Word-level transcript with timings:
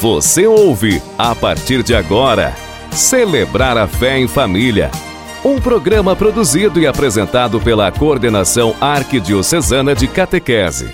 Você 0.00 0.46
ouve, 0.46 1.00
a 1.16 1.34
partir 1.34 1.82
de 1.82 1.94
agora, 1.94 2.54
Celebrar 2.92 3.78
a 3.78 3.88
Fé 3.88 4.18
em 4.18 4.28
Família. 4.28 4.90
Um 5.42 5.58
programa 5.58 6.14
produzido 6.14 6.78
e 6.78 6.86
apresentado 6.86 7.58
pela 7.58 7.90
Coordenação 7.90 8.74
Arquidiocesana 8.78 9.94
de 9.94 10.06
Catequese. 10.06 10.90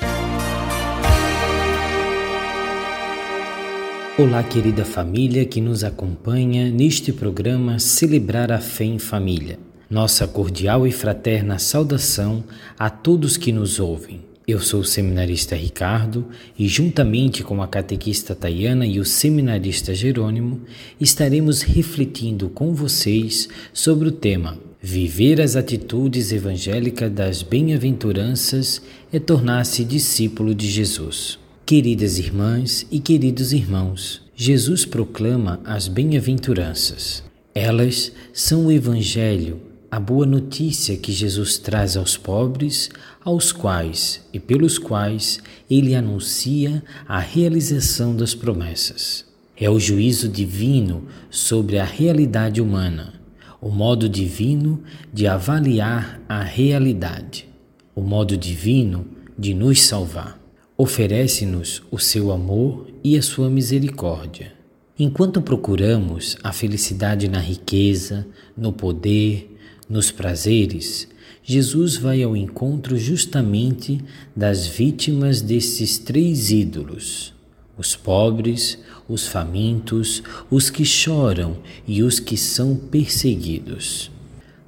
Olá, 4.16 4.40
querida 4.44 4.84
família 4.84 5.44
que 5.44 5.60
nos 5.60 5.82
acompanha 5.82 6.70
neste 6.70 7.12
programa 7.12 7.80
Celebrar 7.80 8.52
a 8.52 8.60
Fé 8.60 8.84
em 8.84 9.00
Família. 9.00 9.58
Nossa 9.90 10.28
cordial 10.28 10.86
e 10.86 10.92
fraterna 10.92 11.58
saudação 11.58 12.44
a 12.78 12.88
todos 12.88 13.36
que 13.36 13.50
nos 13.50 13.80
ouvem. 13.80 14.31
Eu 14.52 14.60
sou 14.60 14.80
o 14.80 14.84
seminarista 14.84 15.56
Ricardo 15.56 16.26
e, 16.58 16.68
juntamente 16.68 17.42
com 17.42 17.62
a 17.62 17.66
catequista 17.66 18.34
Tayana 18.34 18.86
e 18.86 19.00
o 19.00 19.04
seminarista 19.04 19.94
Jerônimo, 19.94 20.60
estaremos 21.00 21.62
refletindo 21.62 22.50
com 22.50 22.74
vocês 22.74 23.48
sobre 23.72 24.08
o 24.08 24.12
tema 24.12 24.58
Viver 24.78 25.40
as 25.40 25.56
atitudes 25.56 26.32
evangélicas 26.32 27.10
das 27.10 27.42
bem-aventuranças 27.42 28.82
é 29.10 29.18
tornar-se 29.18 29.86
discípulo 29.86 30.54
de 30.54 30.68
Jesus. 30.68 31.38
Queridas 31.64 32.18
irmãs 32.18 32.86
e 32.90 33.00
queridos 33.00 33.54
irmãos, 33.54 34.20
Jesus 34.36 34.84
proclama 34.84 35.60
as 35.64 35.88
bem-aventuranças. 35.88 37.24
Elas 37.54 38.12
são 38.34 38.66
o 38.66 38.72
Evangelho 38.72 39.71
a 39.92 40.00
boa 40.00 40.24
notícia 40.24 40.96
que 40.96 41.12
Jesus 41.12 41.58
traz 41.58 41.98
aos 41.98 42.16
pobres, 42.16 42.88
aos 43.22 43.52
quais 43.52 44.26
e 44.32 44.40
pelos 44.40 44.78
quais 44.78 45.38
ele 45.70 45.94
anuncia 45.94 46.82
a 47.06 47.18
realização 47.18 48.16
das 48.16 48.34
promessas. 48.34 49.26
É 49.54 49.68
o 49.68 49.78
juízo 49.78 50.30
divino 50.30 51.08
sobre 51.28 51.78
a 51.78 51.84
realidade 51.84 52.58
humana, 52.58 53.20
o 53.60 53.68
modo 53.68 54.08
divino 54.08 54.82
de 55.12 55.26
avaliar 55.26 56.22
a 56.26 56.42
realidade, 56.42 57.46
o 57.94 58.00
modo 58.00 58.34
divino 58.34 59.04
de 59.38 59.52
nos 59.52 59.82
salvar. 59.82 60.40
Oferece-nos 60.74 61.82
o 61.90 61.98
seu 61.98 62.32
amor 62.32 62.86
e 63.04 63.18
a 63.18 63.20
sua 63.20 63.50
misericórdia. 63.50 64.54
Enquanto 64.98 65.42
procuramos 65.42 66.38
a 66.42 66.50
felicidade 66.50 67.28
na 67.28 67.40
riqueza, 67.40 68.26
no 68.56 68.72
poder, 68.72 69.51
nos 69.88 70.10
prazeres, 70.10 71.08
Jesus 71.44 71.96
vai 71.96 72.22
ao 72.22 72.36
encontro 72.36 72.96
justamente 72.96 74.00
das 74.34 74.66
vítimas 74.66 75.42
desses 75.42 75.98
três 75.98 76.50
ídolos: 76.50 77.34
os 77.76 77.96
pobres, 77.96 78.78
os 79.08 79.26
famintos, 79.26 80.22
os 80.50 80.70
que 80.70 80.84
choram 80.84 81.56
e 81.86 82.02
os 82.02 82.20
que 82.20 82.36
são 82.36 82.76
perseguidos. 82.76 84.10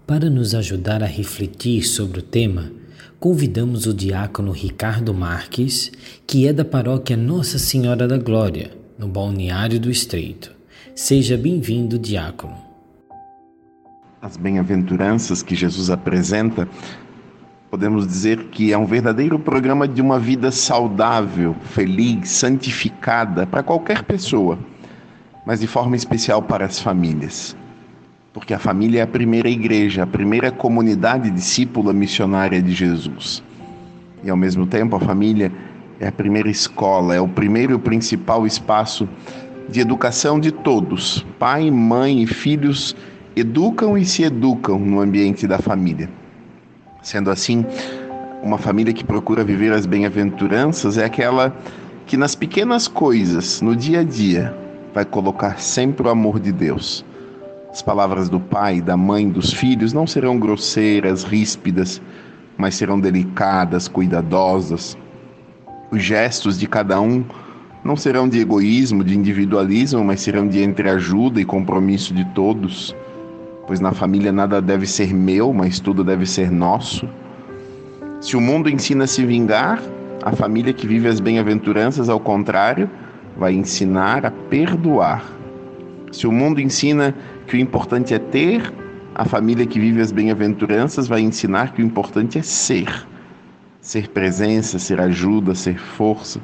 Para 0.06 0.28
nos 0.28 0.54
ajudar 0.54 1.02
a 1.02 1.06
refletir 1.06 1.86
sobre 1.86 2.18
o 2.18 2.22
tema, 2.22 2.72
convidamos 3.20 3.86
o 3.86 3.94
diácono 3.94 4.50
Ricardo 4.50 5.14
Marques, 5.14 5.92
que 6.26 6.46
é 6.46 6.52
da 6.52 6.64
paróquia 6.64 7.16
Nossa 7.16 7.58
Senhora 7.58 8.06
da 8.08 8.18
Glória, 8.18 8.72
no 8.98 9.06
Balneário 9.06 9.78
do 9.78 9.90
Estreito. 9.90 10.52
Seja 10.94 11.36
bem-vindo, 11.36 11.98
diácono 11.98 12.63
as 14.24 14.38
bem-aventuranças 14.38 15.42
que 15.42 15.54
Jesus 15.54 15.90
apresenta, 15.90 16.66
podemos 17.70 18.06
dizer 18.06 18.44
que 18.44 18.72
é 18.72 18.78
um 18.78 18.86
verdadeiro 18.86 19.38
programa 19.38 19.86
de 19.86 20.00
uma 20.00 20.18
vida 20.18 20.50
saudável, 20.50 21.54
feliz, 21.60 22.30
santificada 22.30 23.46
para 23.46 23.62
qualquer 23.62 24.02
pessoa, 24.02 24.58
mas 25.44 25.60
de 25.60 25.66
forma 25.66 25.94
especial 25.94 26.40
para 26.40 26.64
as 26.64 26.80
famílias. 26.80 27.54
Porque 28.32 28.54
a 28.54 28.58
família 28.58 29.00
é 29.00 29.02
a 29.02 29.06
primeira 29.06 29.50
igreja, 29.50 30.04
a 30.04 30.06
primeira 30.06 30.50
comunidade 30.50 31.30
discípula 31.30 31.92
missionária 31.92 32.62
de 32.62 32.72
Jesus. 32.72 33.42
E 34.22 34.30
ao 34.30 34.38
mesmo 34.38 34.66
tempo, 34.66 34.96
a 34.96 35.00
família 35.00 35.52
é 36.00 36.08
a 36.08 36.12
primeira 36.12 36.48
escola, 36.48 37.14
é 37.14 37.20
o 37.20 37.28
primeiro 37.28 37.74
e 37.74 37.78
principal 37.78 38.46
espaço 38.46 39.06
de 39.68 39.80
educação 39.80 40.40
de 40.40 40.50
todos, 40.50 41.26
pai, 41.38 41.70
mãe 41.70 42.22
e 42.22 42.26
filhos 42.26 42.96
educam 43.36 43.98
e 43.98 44.04
se 44.04 44.22
educam 44.22 44.78
no 44.78 45.00
ambiente 45.00 45.46
da 45.46 45.58
família. 45.58 46.08
Sendo 47.02 47.30
assim, 47.30 47.66
uma 48.42 48.58
família 48.58 48.92
que 48.92 49.04
procura 49.04 49.42
viver 49.42 49.72
as 49.72 49.86
bem-aventuranças 49.86 50.96
é 50.98 51.04
aquela 51.04 51.54
que 52.06 52.16
nas 52.16 52.34
pequenas 52.34 52.86
coisas, 52.86 53.60
no 53.60 53.74
dia 53.74 54.00
a 54.00 54.04
dia, 54.04 54.56
vai 54.92 55.04
colocar 55.04 55.60
sempre 55.60 56.06
o 56.06 56.10
amor 56.10 56.38
de 56.38 56.52
Deus. 56.52 57.04
As 57.70 57.82
palavras 57.82 58.28
do 58.28 58.38
pai, 58.38 58.80
da 58.80 58.96
mãe, 58.96 59.28
dos 59.28 59.52
filhos 59.52 59.92
não 59.92 60.06
serão 60.06 60.38
grosseiras, 60.38 61.24
ríspidas, 61.24 62.00
mas 62.56 62.76
serão 62.76 63.00
delicadas, 63.00 63.88
cuidadosas. 63.88 64.96
Os 65.90 66.00
gestos 66.00 66.56
de 66.58 66.68
cada 66.68 67.00
um 67.00 67.24
não 67.82 67.96
serão 67.96 68.28
de 68.28 68.38
egoísmo, 68.38 69.02
de 69.02 69.16
individualismo, 69.18 70.04
mas 70.04 70.20
serão 70.20 70.46
de 70.46 70.62
entreajuda 70.62 71.40
e 71.40 71.44
compromisso 71.44 72.14
de 72.14 72.24
todos 72.26 72.94
pois 73.66 73.80
na 73.80 73.92
família 73.92 74.32
nada 74.32 74.60
deve 74.60 74.86
ser 74.86 75.12
meu, 75.12 75.52
mas 75.52 75.80
tudo 75.80 76.04
deve 76.04 76.26
ser 76.26 76.50
nosso. 76.50 77.08
Se 78.20 78.36
o 78.36 78.40
mundo 78.40 78.68
ensina 78.68 79.04
a 79.04 79.06
se 79.06 79.24
vingar, 79.24 79.82
a 80.22 80.32
família 80.32 80.72
que 80.72 80.86
vive 80.86 81.08
as 81.08 81.20
bem-aventuranças, 81.20 82.08
ao 82.08 82.18
contrário, 82.18 82.88
vai 83.36 83.52
ensinar 83.52 84.24
a 84.24 84.30
perdoar. 84.30 85.24
Se 86.10 86.26
o 86.26 86.32
mundo 86.32 86.60
ensina 86.60 87.14
que 87.46 87.56
o 87.56 87.60
importante 87.60 88.14
é 88.14 88.18
ter, 88.18 88.72
a 89.14 89.24
família 89.24 89.66
que 89.66 89.78
vive 89.78 90.00
as 90.00 90.10
bem-aventuranças 90.12 91.06
vai 91.06 91.20
ensinar 91.20 91.72
que 91.72 91.82
o 91.82 91.84
importante 91.84 92.38
é 92.38 92.42
ser. 92.42 93.06
Ser 93.80 94.08
presença, 94.08 94.78
ser 94.78 95.00
ajuda, 95.00 95.54
ser 95.54 95.78
força. 95.78 96.40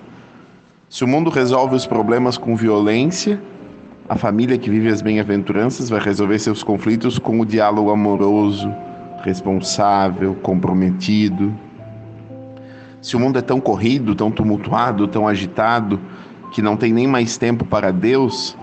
Se 0.89 1.05
o 1.05 1.09
mundo 1.09 1.31
resolve 1.31 1.75
os 1.75 1.87
problemas 1.87 2.37
com 2.37 2.55
violência, 2.55 3.41
a 4.11 4.17
família 4.17 4.59
que 4.59 4.69
vive 4.69 4.89
as 4.89 5.01
bem-aventuranças 5.01 5.89
vai 5.89 6.01
resolver 6.01 6.37
seus 6.41 6.65
conflitos 6.65 7.17
com 7.17 7.39
o 7.39 7.47
diálogo 7.47 7.93
amoroso, 7.93 8.69
responsável, 9.23 10.35
comprometido. 10.43 11.55
Se 13.01 13.15
o 13.15 13.21
mundo 13.21 13.39
é 13.39 13.41
tão 13.41 13.61
corrido, 13.61 14.17
tão 14.17 14.29
tumultuado, 14.29 15.07
tão 15.07 15.29
agitado, 15.29 16.01
que 16.53 16.61
não 16.61 16.77
tem 16.77 16.93
nem 16.93 17.07
mais 17.07 17.39
tempo 17.39 17.65
para 17.65 17.93
Deus, 17.93 18.59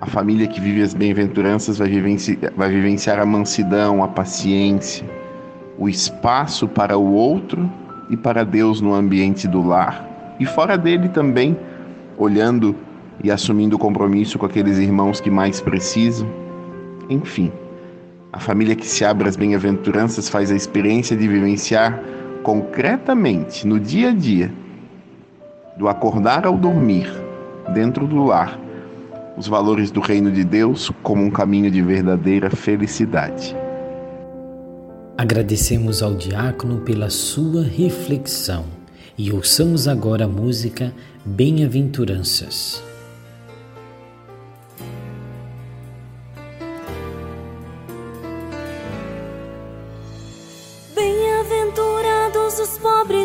a 0.00 0.06
família 0.06 0.46
que 0.46 0.58
vive 0.58 0.80
as 0.80 0.94
bem-aventuranças 0.94 1.76
vai, 1.76 1.90
vivenciar, 1.90 2.50
vai 2.56 2.70
vivenciar 2.70 3.20
a 3.20 3.26
mansidão, 3.26 4.02
a 4.02 4.08
paciência, 4.08 5.06
o 5.78 5.86
espaço 5.86 6.66
para 6.66 6.96
o 6.96 7.12
outro 7.12 7.70
e 8.08 8.16
para 8.16 8.42
Deus 8.42 8.80
no 8.80 8.94
ambiente 8.94 9.46
do 9.46 9.62
lar. 9.62 10.34
E 10.40 10.46
fora 10.46 10.78
dele 10.78 11.10
também, 11.10 11.58
olhando 12.16 12.74
e 13.22 13.30
assumindo 13.30 13.78
compromisso 13.78 14.38
com 14.38 14.46
aqueles 14.46 14.78
irmãos 14.78 15.20
que 15.20 15.30
mais 15.30 15.60
precisam. 15.60 16.28
Enfim, 17.08 17.52
a 18.32 18.40
família 18.40 18.74
que 18.74 18.86
se 18.86 19.04
abre 19.04 19.28
às 19.28 19.36
bem-aventuranças 19.36 20.28
faz 20.28 20.50
a 20.50 20.56
experiência 20.56 21.16
de 21.16 21.28
vivenciar 21.28 22.02
concretamente, 22.42 23.66
no 23.66 23.78
dia 23.78 24.10
a 24.10 24.12
dia, 24.12 24.52
do 25.76 25.88
acordar 25.88 26.46
ao 26.46 26.56
dormir, 26.56 27.08
dentro 27.72 28.06
do 28.06 28.24
lar, 28.24 28.58
os 29.36 29.46
valores 29.46 29.90
do 29.90 30.00
reino 30.00 30.30
de 30.30 30.44
Deus 30.44 30.90
como 31.02 31.22
um 31.22 31.30
caminho 31.30 31.70
de 31.70 31.80
verdadeira 31.80 32.50
felicidade. 32.50 33.56
Agradecemos 35.16 36.02
ao 36.02 36.14
diácono 36.14 36.80
pela 36.80 37.08
sua 37.10 37.62
reflexão 37.62 38.64
e 39.16 39.30
ouçamos 39.30 39.86
agora 39.86 40.24
a 40.24 40.28
música 40.28 40.92
Bem-aventuranças. 41.24 42.82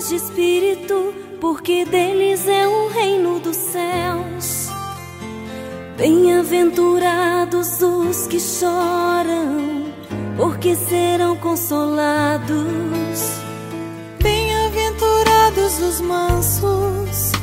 De 0.07 0.15
espírito, 0.15 1.13
porque 1.41 1.83
deles 1.83 2.47
é 2.47 2.65
o 2.65 2.87
reino 2.87 3.39
dos 3.39 3.57
céus. 3.57 4.69
Bem-aventurados 5.97 7.81
os 7.81 8.25
que 8.27 8.39
choram, 8.39 9.91
porque 10.37 10.75
serão 10.75 11.35
consolados. 11.35 12.47
Bem-aventurados 14.23 15.79
os 15.81 15.99
mansos, 15.99 17.33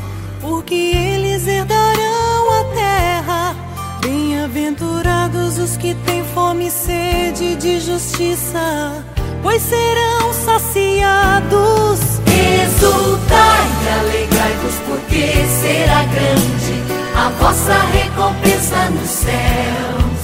porque 0.41 0.75
eles 0.75 1.47
herdarão 1.47 2.51
a 2.51 2.65
terra. 2.75 3.57
Bem-aventurados 4.01 5.59
os 5.59 5.77
que 5.77 5.95
têm 6.07 6.25
fome 6.33 6.69
e 6.69 6.71
sede 6.71 7.57
de 7.57 7.79
justiça, 7.81 9.05
pois 9.43 9.61
serão 9.61 10.33
saciados. 10.33 12.24
Exultai 12.45 13.67
e 13.85 13.89
alegrai-vos, 14.01 14.75
porque 14.87 15.47
será 15.47 16.05
grande 16.05 16.83
a 17.17 17.31
vossa 17.41 17.75
recompensa 17.93 18.91
nos 18.91 19.09
céus. 19.09 20.15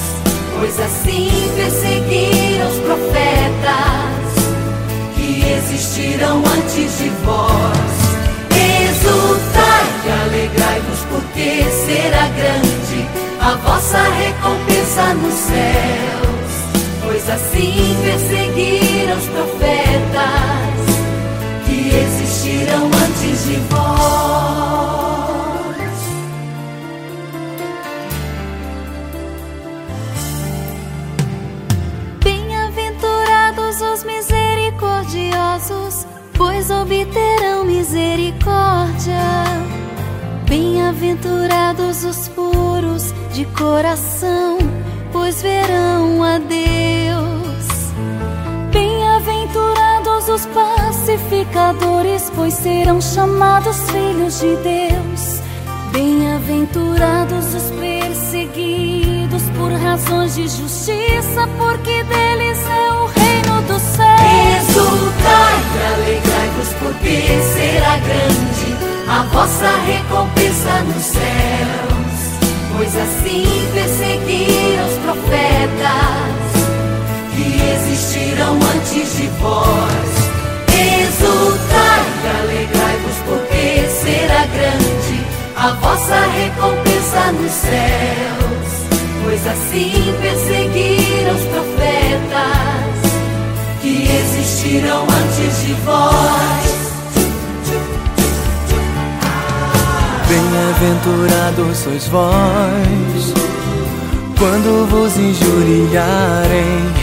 Pois 0.59 0.79
assim 0.79 1.31
perseguiram 1.57 2.69
os 2.69 2.79
profetas 2.81 4.31
que 5.15 5.43
existiram 5.53 6.39
antes 6.39 6.99
de 6.99 7.09
vós. 7.25 8.11
Exultai 8.53 9.87
e 10.05 10.11
alegrai-vos, 10.23 11.01
porque 11.09 11.65
será 11.87 12.29
grande 12.29 13.09
a 13.41 13.55
vossa 13.67 14.03
recompensa 14.03 15.15
nos 15.15 15.35
céus. 15.35 16.31
Pois 17.03 17.31
assim 17.31 17.97
perseguiram 18.05 19.17
os 19.17 19.25
profetas 19.25 20.60
de 23.45 23.57
vós. 23.71 24.21
pois 36.41 36.71
obterão 36.71 37.65
misericórdia. 37.65 39.21
Bem-aventurados 40.49 42.05
os 42.05 42.29
puros 42.29 43.15
de 43.33 43.45
coração, 43.47 44.59
pois 45.13 45.41
verão 45.41 46.23
a 46.23 46.39
Deus. 46.39 47.40
Os 50.33 50.47
pacificadores, 50.47 52.31
pois 52.37 52.55
serão 52.55 53.01
chamados 53.01 53.77
filhos 53.91 54.39
de 54.39 54.55
Deus. 54.63 55.41
Bem-aventurados 55.91 57.53
os 57.53 57.71
perseguidos 57.73 59.43
por 59.57 59.73
razões 59.73 60.37
de 60.37 60.47
justiça, 60.47 61.49
porque 61.59 62.05
deles 62.05 62.59
é 62.65 62.93
o 62.93 63.07
reino 63.07 63.63
do 63.63 63.81
céu. 63.81 64.07
Exultai 64.61 65.57
e 65.75 65.83
alegrai-vos, 65.95 66.69
porque 66.79 67.43
será 67.53 67.97
grande 67.97 68.77
a 69.09 69.23
vossa 69.35 69.71
recompensa 69.85 70.81
nos 70.85 71.07
céus. 71.07 72.21
Pois 72.77 72.97
assim 72.97 73.69
perseguiram 73.75 74.87
os 74.87 74.97
profetas 74.99 76.51
que 77.35 77.49
existiram 77.75 78.55
antes 78.77 79.17
de 79.17 79.27
vós. 79.41 80.10
A 85.61 85.73
vossa 85.75 86.15
recompensa 86.15 87.33
nos 87.33 87.53
céus. 87.53 88.71
Pois 89.23 89.47
assim 89.47 90.15
perseguiram 90.23 91.35
os 91.35 91.43
profetas 91.43 93.01
que 93.83 94.09
existiram 94.09 95.03
antes 95.03 95.67
de 95.67 95.75
vós. 95.85 96.81
Bem-aventurados 100.29 101.77
sois 101.77 102.07
vós, 102.07 103.35
quando 104.39 104.89
vos 104.89 105.17
injuriarem, 105.17 106.95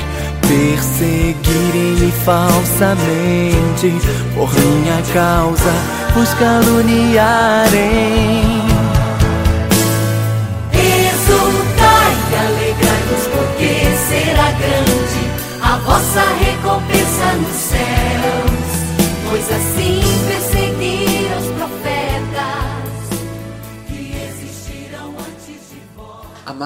perseguirem-me 0.41 2.11
falsamente, 2.23 3.93
por 4.33 4.49
minha 4.53 5.03
causa 5.13 5.96
vos 6.17 6.33
caluniarem. 6.33 8.66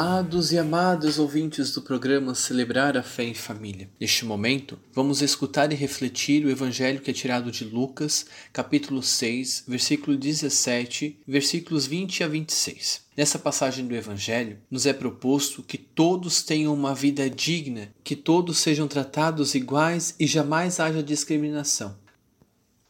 Amados 0.04 0.52
e 0.52 0.58
amadas 0.58 1.20
ouvintes 1.20 1.72
do 1.74 1.80
programa 1.84 2.34
Celebrar 2.34 2.98
a 2.98 3.04
Fé 3.04 3.24
em 3.26 3.36
Família, 3.36 3.88
neste 4.00 4.26
momento 4.26 4.80
vamos 4.92 5.22
escutar 5.22 5.72
e 5.72 5.76
refletir 5.76 6.44
o 6.44 6.50
evangelho 6.50 7.00
que 7.02 7.12
é 7.12 7.14
tirado 7.14 7.52
de 7.52 7.64
Lucas, 7.64 8.26
capítulo 8.52 9.04
6, 9.04 9.66
versículo 9.68 10.18
17, 10.18 11.20
versículos 11.28 11.86
20 11.86 12.24
a 12.24 12.28
26. 12.28 13.04
Nessa 13.16 13.38
passagem 13.38 13.86
do 13.86 13.94
Evangelho, 13.94 14.58
nos 14.72 14.88
é 14.88 14.92
proposto 14.94 15.62
que 15.62 15.78
todos 15.78 16.42
tenham 16.42 16.74
uma 16.74 16.96
vida 16.96 17.30
digna, 17.30 17.94
que 18.04 18.16
todos 18.16 18.58
sejam 18.58 18.88
tratados 18.88 19.54
iguais 19.54 20.16
e 20.20 20.26
jamais 20.26 20.80
haja 20.80 21.04
discriminação. 21.04 21.96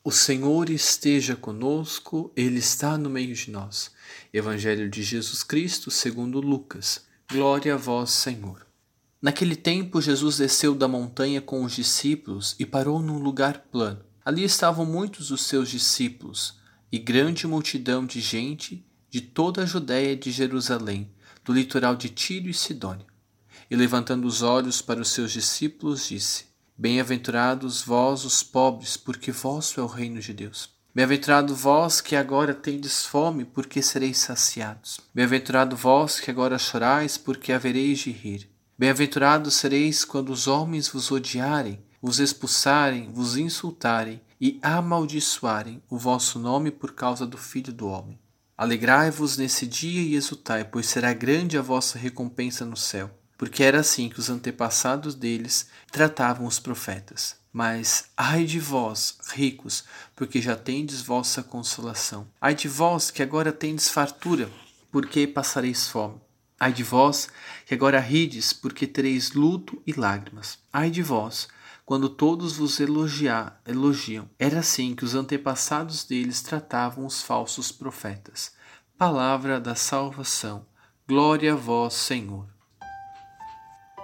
O 0.01 0.11
Senhor 0.11 0.69
esteja 0.69 1.35
conosco, 1.35 2.31
Ele 2.37 2.59
está 2.59 2.97
no 2.97 3.09
meio 3.09 3.35
de 3.35 3.51
nós. 3.51 3.91
Evangelho 4.33 4.89
de 4.89 5.03
Jesus 5.03 5.43
Cristo, 5.43 5.91
segundo 5.91 6.39
Lucas. 6.39 7.05
Glória 7.31 7.73
a 7.75 7.77
vós, 7.77 8.11
Senhor. 8.11 8.65
Naquele 9.21 9.55
tempo, 9.55 10.01
Jesus 10.01 10.37
desceu 10.37 10.73
da 10.73 10.87
montanha 10.87 11.39
com 11.41 11.63
os 11.63 11.73
discípulos 11.73 12.55
e 12.59 12.65
parou 12.65 13.01
num 13.01 13.19
lugar 13.19 13.67
plano. 13.71 14.03
Ali 14.25 14.43
estavam 14.43 14.85
muitos 14.85 15.29
dos 15.29 15.41
seus 15.41 15.69
discípulos 15.69 16.59
e 16.91 16.97
grande 16.97 17.45
multidão 17.45 18.05
de 18.05 18.19
gente 18.19 18.85
de 19.09 19.21
toda 19.21 19.63
a 19.63 19.65
Judéia 19.65 20.13
e 20.13 20.15
de 20.15 20.31
Jerusalém, 20.31 21.11
do 21.43 21.53
litoral 21.53 21.95
de 21.95 22.09
Tiro 22.09 22.49
e 22.49 22.53
Sidônia. 22.53 23.05
E 23.69 23.75
levantando 23.75 24.27
os 24.27 24.41
olhos 24.41 24.81
para 24.81 25.01
os 25.01 25.09
seus 25.09 25.31
discípulos, 25.31 26.07
disse: 26.07 26.45
Bem-aventurados 26.77 27.81
vós, 27.81 28.25
os 28.25 28.41
pobres, 28.41 28.97
porque 28.97 29.31
vosso 29.31 29.79
é 29.79 29.83
o 29.83 29.87
reino 29.87 30.19
de 30.19 30.33
Deus. 30.33 30.69
Bem-aventurado 30.93 31.55
vós 31.55 32.01
que 32.01 32.17
agora 32.17 32.53
tendes 32.53 33.05
fome, 33.05 33.45
porque 33.45 33.81
sereis 33.81 34.17
saciados. 34.17 34.99
Bem-aventurado 35.15 35.73
vós 35.73 36.19
que 36.19 36.29
agora 36.29 36.59
chorais, 36.59 37.17
porque 37.17 37.53
havereis 37.53 37.99
de 37.99 38.11
rir. 38.11 38.49
Bem-aventurados 38.77 39.53
sereis 39.53 40.03
quando 40.03 40.33
os 40.33 40.47
homens 40.47 40.89
vos 40.89 41.09
odiarem, 41.09 41.81
vos 42.01 42.19
expulsarem, 42.19 43.09
vos 43.09 43.37
insultarem 43.37 44.19
e 44.39 44.59
amaldiçoarem 44.61 45.81
o 45.89 45.97
vosso 45.97 46.37
nome 46.37 46.69
por 46.71 46.93
causa 46.93 47.25
do 47.25 47.37
Filho 47.37 47.71
do 47.71 47.87
Homem. 47.87 48.19
Alegrai-vos 48.57 49.37
nesse 49.37 49.65
dia 49.65 50.01
e 50.01 50.15
exultai, 50.15 50.65
pois 50.65 50.87
será 50.87 51.13
grande 51.13 51.57
a 51.57 51.61
vossa 51.61 51.97
recompensa 51.97 52.65
no 52.65 52.75
céu, 52.75 53.09
porque 53.37 53.63
era 53.63 53.79
assim 53.79 54.09
que 54.09 54.19
os 54.19 54.29
antepassados 54.29 55.15
deles 55.15 55.67
tratavam 55.89 56.45
os 56.45 56.59
profetas. 56.59 57.40
Mas 57.53 58.05
ai 58.15 58.45
de 58.45 58.59
vós, 58.59 59.17
ricos, 59.33 59.83
porque 60.15 60.41
já 60.41 60.55
tendes 60.55 61.01
vossa 61.01 61.43
consolação. 61.43 62.27
Ai 62.39 62.55
de 62.55 62.69
vós, 62.69 63.11
que 63.11 63.21
agora 63.21 63.51
tendes 63.51 63.89
fartura, 63.89 64.49
porque 64.91 65.27
passareis 65.27 65.87
fome. 65.87 66.21
Ai 66.57 66.71
de 66.71 66.83
vós, 66.83 67.27
que 67.65 67.73
agora 67.73 67.99
rides, 67.99 68.53
porque 68.53 68.87
tereis 68.87 69.31
luto 69.33 69.81
e 69.85 69.91
lágrimas. 69.91 70.59
Ai 70.71 70.89
de 70.89 71.01
vós, 71.01 71.49
quando 71.85 72.07
todos 72.07 72.55
vos 72.55 72.79
elogiar, 72.79 73.59
elogiam. 73.67 74.29
Era 74.39 74.59
assim 74.59 74.95
que 74.95 75.03
os 75.03 75.13
antepassados 75.13 76.05
deles 76.05 76.41
tratavam 76.41 77.05
os 77.05 77.21
falsos 77.21 77.71
profetas. 77.71 78.53
Palavra 78.97 79.59
da 79.59 79.75
salvação. 79.75 80.65
Glória 81.05 81.51
a 81.53 81.55
vós, 81.57 81.95
Senhor. 81.95 82.47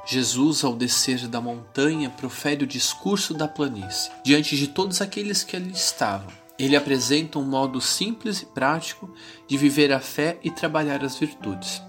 Jesus, 0.09 0.63
ao 0.63 0.73
descer 0.73 1.27
da 1.27 1.41
montanha, 1.41 2.09
profere 2.09 2.63
o 2.63 2.67
discurso 2.67 3.33
da 3.33 3.45
planície. 3.45 4.09
Diante 4.23 4.55
de 4.55 4.69
todos 4.69 5.01
aqueles 5.01 5.43
que 5.43 5.53
ali 5.53 5.71
estavam, 5.71 6.31
ele 6.57 6.77
apresenta 6.77 7.37
um 7.37 7.43
modo 7.43 7.81
simples 7.81 8.41
e 8.41 8.45
prático 8.45 9.13
de 9.49 9.57
viver 9.57 9.91
a 9.91 9.99
fé 9.99 10.39
e 10.41 10.49
trabalhar 10.49 11.03
as 11.03 11.17
virtudes. 11.17 11.81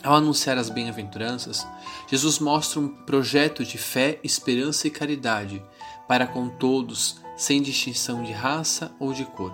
Ao 0.00 0.14
anunciar 0.14 0.58
as 0.58 0.70
bem-aventuranças, 0.70 1.66
Jesus 2.08 2.38
mostra 2.38 2.78
um 2.78 2.88
projeto 2.88 3.64
de 3.64 3.76
fé, 3.76 4.20
esperança 4.22 4.86
e 4.86 4.90
caridade 4.90 5.60
para 6.06 6.28
com 6.28 6.48
todos, 6.48 7.16
sem 7.36 7.60
distinção 7.60 8.22
de 8.22 8.30
raça 8.30 8.92
ou 9.00 9.12
de 9.12 9.24
cor. 9.24 9.52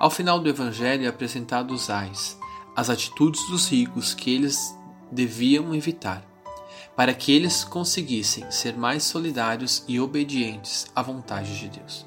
Ao 0.00 0.10
final 0.10 0.40
do 0.40 0.48
Evangelho 0.48 1.04
é 1.04 1.08
apresentado 1.08 1.72
os 1.72 1.90
ais, 1.90 2.36
as 2.74 2.90
atitudes 2.90 3.40
dos 3.48 3.68
ricos 3.68 4.14
que 4.14 4.34
eles 4.34 4.76
deviam 5.12 5.74
evitar, 5.74 6.24
para 7.00 7.14
que 7.14 7.32
eles 7.32 7.64
conseguissem 7.64 8.44
ser 8.50 8.76
mais 8.76 9.04
solidários 9.04 9.82
e 9.88 9.98
obedientes 9.98 10.86
à 10.94 11.00
vontade 11.00 11.58
de 11.58 11.70
Deus. 11.70 12.04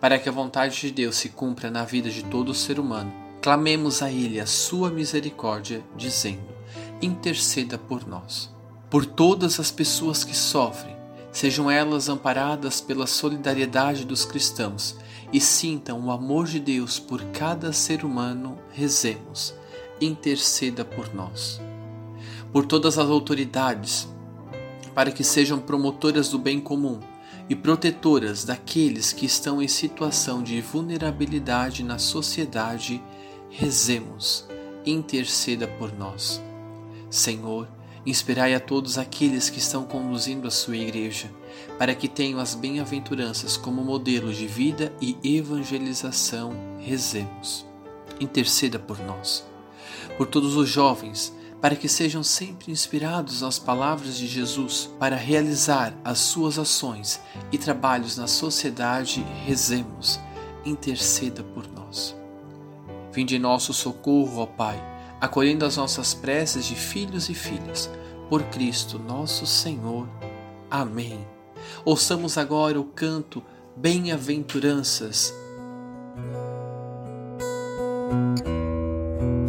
Para 0.00 0.18
que 0.18 0.30
a 0.30 0.32
vontade 0.32 0.80
de 0.80 0.90
Deus 0.90 1.16
se 1.16 1.28
cumpra 1.28 1.70
na 1.70 1.84
vida 1.84 2.08
de 2.08 2.24
todo 2.24 2.54
ser 2.54 2.80
humano, 2.80 3.12
clamemos 3.42 4.00
a 4.00 4.10
Ele 4.10 4.40
a 4.40 4.46
sua 4.46 4.88
misericórdia, 4.88 5.84
dizendo: 5.94 6.48
interceda 7.02 7.76
por 7.76 8.08
nós. 8.08 8.50
Por 8.88 9.04
todas 9.04 9.60
as 9.60 9.70
pessoas 9.70 10.24
que 10.24 10.34
sofrem, 10.34 10.96
sejam 11.30 11.70
elas 11.70 12.08
amparadas 12.08 12.80
pela 12.80 13.06
solidariedade 13.06 14.06
dos 14.06 14.24
cristãos 14.24 14.96
e 15.30 15.38
sintam 15.38 16.00
o 16.06 16.10
amor 16.10 16.46
de 16.46 16.60
Deus 16.60 16.98
por 16.98 17.22
cada 17.24 17.74
ser 17.74 18.06
humano, 18.06 18.58
rezemos. 18.72 19.52
Interceda 20.00 20.82
por 20.82 21.14
nós. 21.14 21.60
Por 22.52 22.64
todas 22.66 22.98
as 22.98 23.08
autoridades, 23.08 24.08
para 24.94 25.10
que 25.12 25.22
sejam 25.22 25.60
promotoras 25.60 26.28
do 26.28 26.38
bem 26.38 26.58
comum 26.58 26.98
e 27.48 27.54
protetoras 27.54 28.44
daqueles 28.44 29.12
que 29.12 29.26
estão 29.26 29.62
em 29.62 29.68
situação 29.68 30.42
de 30.42 30.60
vulnerabilidade 30.60 31.82
na 31.82 31.98
sociedade, 31.98 33.02
rezemos, 33.50 34.46
interceda 34.84 35.66
por 35.66 35.92
nós. 35.92 36.42
Senhor, 37.10 37.68
inspirai 38.04 38.54
a 38.54 38.60
todos 38.60 38.98
aqueles 38.98 39.50
que 39.50 39.58
estão 39.58 39.84
conduzindo 39.84 40.48
a 40.48 40.50
sua 40.50 40.76
igreja, 40.76 41.30
para 41.78 41.94
que 41.94 42.08
tenham 42.08 42.40
as 42.40 42.54
bem-aventuranças 42.54 43.56
como 43.56 43.84
modelo 43.84 44.32
de 44.32 44.46
vida 44.46 44.92
e 45.00 45.16
evangelização. 45.22 46.52
Rezemos. 46.80 47.66
Interceda 48.18 48.78
por 48.78 48.98
nós. 49.00 49.46
Por 50.16 50.26
todos 50.26 50.56
os 50.56 50.68
jovens, 50.68 51.32
para 51.60 51.74
que 51.74 51.88
sejam 51.88 52.22
sempre 52.22 52.70
inspirados 52.70 53.42
nas 53.42 53.58
palavras 53.58 54.16
de 54.16 54.26
Jesus 54.26 54.88
para 54.98 55.16
realizar 55.16 55.92
as 56.04 56.18
suas 56.18 56.58
ações 56.58 57.20
e 57.50 57.58
trabalhos 57.58 58.16
na 58.16 58.26
sociedade, 58.26 59.24
rezemos, 59.44 60.20
interceda 60.64 61.42
por 61.42 61.66
nós. 61.72 62.16
Vinde 63.12 63.38
nosso 63.38 63.72
socorro, 63.72 64.40
ó 64.40 64.46
Pai, 64.46 64.80
acolhendo 65.20 65.64
as 65.64 65.76
nossas 65.76 66.14
preces 66.14 66.64
de 66.64 66.76
filhos 66.76 67.28
e 67.28 67.34
filhas, 67.34 67.90
por 68.28 68.42
Cristo 68.44 68.98
nosso 68.98 69.46
Senhor. 69.46 70.08
Amém. 70.70 71.26
Ouçamos 71.84 72.38
agora 72.38 72.78
o 72.78 72.84
canto 72.84 73.42
Bem-aventuranças. 73.76 75.32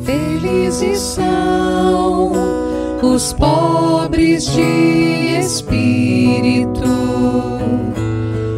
Felizes 0.09 0.97
são 0.99 2.31
os 3.03 3.31
pobres 3.33 4.51
de 4.51 5.37
espírito, 5.39 6.81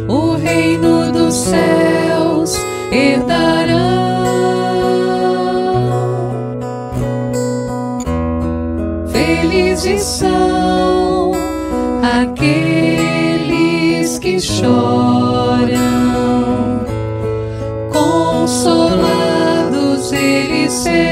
o 0.08 0.36
reino 0.38 1.12
dos 1.12 1.34
céus 1.34 2.56
herdarão. 2.90 3.82
Felizes 9.12 10.04
são 10.04 11.34
aqueles 12.22 14.18
que 14.20 14.40
choram, 14.40 15.70
consolados 17.92 18.94
eles 20.14 20.72
serão. 20.72 21.11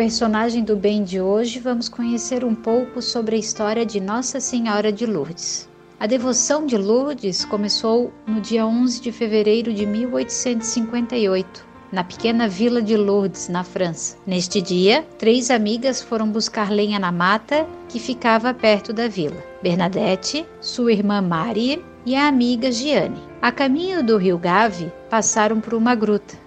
Personagem 0.00 0.64
do 0.64 0.76
bem 0.76 1.04
de 1.04 1.20
hoje, 1.20 1.60
vamos 1.60 1.86
conhecer 1.86 2.42
um 2.42 2.54
pouco 2.54 3.02
sobre 3.02 3.36
a 3.36 3.38
história 3.38 3.84
de 3.84 4.00
Nossa 4.00 4.40
Senhora 4.40 4.90
de 4.90 5.04
Lourdes. 5.04 5.68
A 6.00 6.06
devoção 6.06 6.64
de 6.64 6.74
Lourdes 6.78 7.44
começou 7.44 8.10
no 8.26 8.40
dia 8.40 8.66
11 8.66 8.98
de 8.98 9.12
fevereiro 9.12 9.74
de 9.74 9.84
1858 9.84 11.66
na 11.92 12.02
pequena 12.02 12.48
vila 12.48 12.80
de 12.80 12.96
Lourdes, 12.96 13.50
na 13.50 13.62
França. 13.62 14.16
Neste 14.26 14.62
dia, 14.62 15.06
três 15.18 15.50
amigas 15.50 16.00
foram 16.00 16.30
buscar 16.30 16.70
lenha 16.70 16.98
na 16.98 17.12
mata 17.12 17.66
que 17.86 18.00
ficava 18.00 18.54
perto 18.54 18.94
da 18.94 19.06
vila: 19.06 19.36
Bernadette, 19.62 20.46
sua 20.62 20.92
irmã 20.92 21.20
Marie 21.20 21.84
e 22.06 22.16
a 22.16 22.26
amiga 22.26 22.72
Giane. 22.72 23.20
A 23.42 23.52
caminho 23.52 24.02
do 24.02 24.16
rio 24.16 24.38
Gave, 24.38 24.90
passaram 25.10 25.60
por 25.60 25.74
uma 25.74 25.94
gruta. 25.94 26.38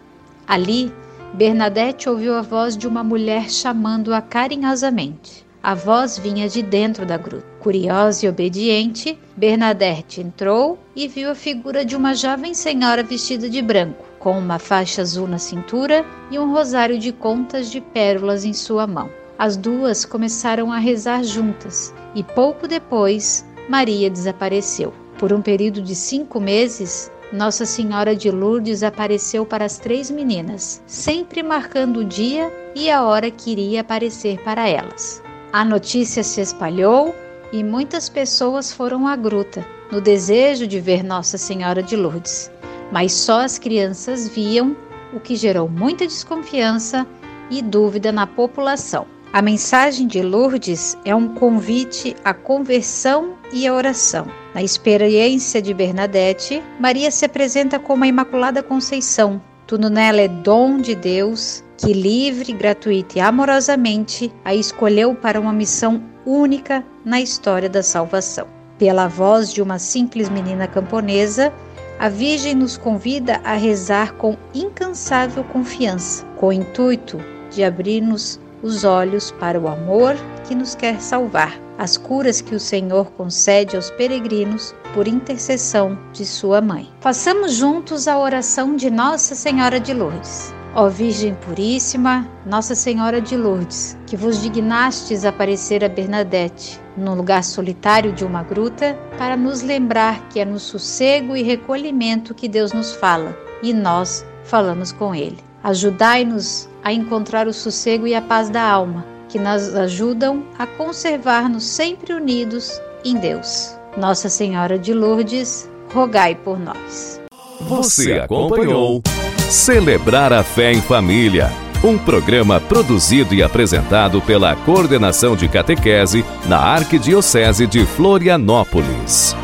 Ali, 0.48 0.91
Bernadette 1.34 2.08
ouviu 2.08 2.36
a 2.36 2.44
voz 2.44 2.78
de 2.78 2.88
uma 2.88 3.04
mulher 3.04 3.50
chamando-a 3.50 4.22
carinhosamente. 4.22 5.44
A 5.63 5.74
voz 5.74 6.16
vinha 6.16 6.48
de 6.48 6.62
dentro 6.62 7.08
da 7.08 7.18
gruta. 7.18 7.44
Curiosa 7.60 8.25
e 8.25 8.30
obediente, 8.30 9.18
Bernadette 9.36 10.22
entrou 10.22 10.78
e 10.96 11.08
viu 11.08 11.32
a 11.32 11.36
figura 11.36 11.84
de 11.84 11.96
uma 11.96 12.13
jovem 12.13 12.54
senhora 12.54 13.02
vestida 13.02 13.50
de 13.50 13.63
branco 13.63 14.06
com 14.20 14.38
uma 14.38 14.60
faixa 14.60 15.02
azul 15.02 15.28
na 15.28 15.40
cintura 15.40 16.06
e 16.30 16.38
um 16.38 16.52
rosário 16.52 17.00
de 17.00 17.12
contas 17.12 17.72
de 17.72 17.82
pérolas 17.82 18.46
em 18.46 18.54
sua 18.54 18.86
mão. 18.86 19.10
As 19.38 19.58
duas 19.58 20.06
começaram 20.06 20.72
a 20.72 20.78
rezar 20.78 21.24
juntas 21.24 21.92
e 22.13 22.24
pouco 22.24 22.68
depois 22.68 23.44
Maria 23.68 24.08
desapareceu. 24.08 24.94
Por 25.18 25.34
um 25.34 25.42
período 25.42 25.82
de 25.82 25.96
cinco 25.96 26.40
meses, 26.40 27.12
Nossa 27.34 27.66
Senhora 27.66 28.16
de 28.16 28.32
Lourdes 28.32 28.84
apareceu 28.84 29.46
para 29.46 29.66
as 29.66 29.78
três 29.78 30.10
meninas, 30.10 30.82
sempre 30.88 31.44
marcando 31.44 31.98
o 31.98 32.06
dia 32.06 32.50
e 32.74 32.90
a 32.90 33.04
hora 33.04 33.30
que 33.30 33.52
iria 33.52 33.82
aparecer 33.82 34.40
para 34.44 34.70
elas. 34.70 35.22
A 35.52 35.66
notícia 35.66 36.24
se 36.24 36.40
espalhou 36.40 37.13
e 37.52 37.62
muitas 37.62 38.08
pessoas 38.08 38.72
foram 38.72 39.06
à 39.08 39.16
gruta, 39.18 39.66
no 39.92 40.00
desejo 40.00 40.66
de 40.66 40.80
ver 40.80 41.04
Nossa 41.04 41.38
Senhora 41.38 41.84
de 41.84 41.98
Lourdes 41.98 42.50
mas 42.94 43.12
só 43.12 43.42
as 43.42 43.58
crianças 43.58 44.28
viam, 44.28 44.78
o 45.12 45.20
que 45.20 45.36
gerou 45.36 45.68
muita 45.68 46.06
desconfiança 46.06 47.08
e 47.50 47.60
dúvida 47.60 48.12
na 48.12 48.28
população. 48.28 49.08
A 49.34 49.42
mensagem 49.42 50.06
de 50.06 50.22
Lourdes 50.22 50.96
é 51.04 51.16
um 51.16 51.28
convite 51.28 52.16
à 52.24 52.36
conversão 52.36 53.34
e 53.52 53.66
à 53.66 53.74
oração. 53.74 54.28
Na 54.54 54.62
experiência 54.62 55.60
de 55.60 55.74
Bernadette, 55.74 56.62
Maria 56.80 57.10
se 57.10 57.25
apresenta 57.25 57.80
como 57.80 58.04
a 58.04 58.08
Imaculada 58.08 58.62
Conceição. 58.62 59.42
Tudo 59.66 59.90
nela 59.90 60.22
é 60.22 60.28
dom 60.28 60.78
de 60.78 60.94
Deus, 60.94 61.63
que 61.80 61.94
livre, 61.94 62.54
gratuita 62.54 63.18
e 63.18 63.22
amorosamente 63.22 64.32
a 64.46 64.54
escolheu 64.54 65.16
para 65.16 65.42
uma 65.42 65.52
missão 65.52 66.04
única 66.28 66.86
na 67.04 67.20
história 67.20 67.68
da 67.68 67.82
salvação. 67.82 68.46
Pela 68.78 69.08
voz 69.08 69.52
de 69.52 69.63
uma 69.63 69.80
simples 69.80 70.30
menina 70.30 70.68
camponesa, 70.68 71.52
a 71.98 72.08
Virgem 72.08 72.54
nos 72.54 72.78
convida 72.78 73.42
a 73.44 73.56
rezar 73.56 74.13
com 74.13 74.38
incansável 74.54 75.44
confiança, 75.46 76.24
com 76.38 76.50
o 76.50 76.54
intuito 76.54 77.20
de 77.50 77.63
abrir-nos 77.63 78.40
os 78.63 78.84
olhos 78.86 79.29
para 79.32 79.60
o 79.60 79.67
amor 79.67 80.15
que 80.48 80.55
nos 80.55 80.74
quer 80.74 81.00
salvar, 81.01 81.60
as 81.77 81.98
curas 81.98 82.41
que 82.41 82.55
o 82.55 82.60
Senhor 82.60 83.12
concede 83.12 83.75
aos 83.75 83.91
peregrinos 83.91 84.74
por 84.93 85.08
intercessão 85.08 86.00
de 86.13 86.25
sua 86.25 86.62
mãe. 86.62 86.89
Façamos 87.01 87.53
juntos 87.53 88.08
a 88.08 88.17
oração 88.17 88.75
de 88.75 88.89
Nossa 88.89 89.36
Senhora 89.36 89.79
de 89.79 89.93
Lourdes. 89.93 90.53
Ó 90.75 90.89
Virgem 90.89 91.36
Puríssima, 91.36 92.27
Nossa 92.46 92.74
Senhora 92.74 93.22
de 93.22 93.38
Lourdes, 93.38 93.96
que 94.08 94.17
vos 94.17 94.41
dignastes 94.41 95.24
aparecer 95.24 95.84
a 95.84 95.89
Bernadette 95.89 96.82
no 96.98 97.13
lugar 97.13 97.43
solitário 97.43 98.12
de 98.12 98.25
uma 98.25 98.41
gruta, 98.41 98.98
para 99.17 99.36
nos 99.36 99.62
lembrar 99.62 100.27
que 100.29 100.39
é 100.39 100.46
no 100.46 100.60
sossego 100.60 101.36
e 101.36 101.43
recolhimento 101.43 102.34
que 102.34 102.48
Deus 102.48 102.72
nos 102.72 102.93
fala 102.93 103.38
e 103.62 103.74
nós 103.74 104.25
falamos 104.43 104.91
com 104.91 105.13
Ele. 105.13 105.52
Ajudai-nos 105.63 106.67
a 106.84 106.91
encontrar 106.91 107.48
o 107.48 107.53
sossego 107.53 108.05
e 108.05 108.13
a 108.13 108.22
paz 108.22 108.50
da 108.50 108.62
alma, 108.62 109.05
que 109.29 109.39
nos 109.39 109.74
ajudam 109.75 110.43
a 110.60 110.67
conservar-nos 110.67 111.63
sempre 111.63 112.13
unidos 112.13 112.82
em 113.05 113.15
Deus. 113.15 113.75
Nossa 113.98 114.27
Senhora 114.27 114.77
de 114.77 114.93
Lourdes, 114.93 115.70
rogai 115.93 116.36
por 116.36 116.60
nós. 116.60 117.22
Você 117.62 118.13
acompanhou 118.13 119.01
Celebrar 119.50 120.34
a 120.34 120.41
Fé 120.41 120.72
em 120.72 120.82
Família. 120.82 121.51
Um 121.84 121.98
programa 121.98 122.60
produzido 122.60 123.36
e 123.36 123.43
apresentado 123.43 124.20
pela 124.22 124.55
Coordenação 124.55 125.36
de 125.36 125.48
Catequese 125.48 126.25
na 126.48 126.58
Arquidiocese 126.58 127.67
de 127.67 127.86
Florianópolis. 127.86 129.36